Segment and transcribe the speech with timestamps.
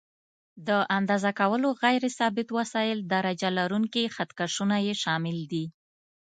[0.67, 5.65] د اندازه کولو غیر ثابت وسایل: درجه لرونکي خط کشونه یې شامل دي.